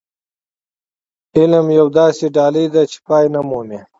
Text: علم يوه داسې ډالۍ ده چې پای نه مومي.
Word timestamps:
علم 1.37 1.67
يوه 1.77 1.89
داسې 1.99 2.25
ډالۍ 2.35 2.65
ده 2.73 2.81
چې 2.91 2.97
پای 3.07 3.25
نه 3.33 3.41
مومي. 3.49 3.79